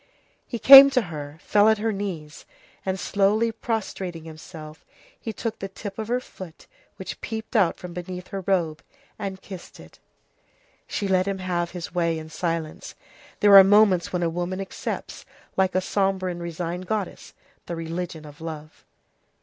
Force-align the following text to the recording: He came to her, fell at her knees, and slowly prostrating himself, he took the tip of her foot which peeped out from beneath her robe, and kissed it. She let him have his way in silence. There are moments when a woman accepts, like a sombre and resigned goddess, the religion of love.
He 0.47 0.57
came 0.57 0.89
to 0.89 1.01
her, 1.13 1.37
fell 1.43 1.69
at 1.69 1.77
her 1.77 1.91
knees, 1.91 2.47
and 2.83 2.99
slowly 2.99 3.51
prostrating 3.51 4.23
himself, 4.23 4.83
he 5.19 5.31
took 5.31 5.59
the 5.59 5.67
tip 5.67 5.99
of 5.99 6.07
her 6.07 6.19
foot 6.19 6.65
which 6.95 7.21
peeped 7.21 7.55
out 7.55 7.77
from 7.77 7.93
beneath 7.93 8.29
her 8.29 8.41
robe, 8.47 8.81
and 9.19 9.43
kissed 9.43 9.79
it. 9.79 9.99
She 10.87 11.07
let 11.07 11.27
him 11.27 11.37
have 11.37 11.69
his 11.69 11.93
way 11.93 12.17
in 12.17 12.29
silence. 12.31 12.95
There 13.41 13.55
are 13.55 13.63
moments 13.63 14.11
when 14.11 14.23
a 14.23 14.27
woman 14.31 14.59
accepts, 14.59 15.23
like 15.55 15.75
a 15.75 15.81
sombre 15.81 16.31
and 16.31 16.41
resigned 16.41 16.87
goddess, 16.87 17.35
the 17.67 17.75
religion 17.75 18.25
of 18.25 18.41
love. 18.41 18.83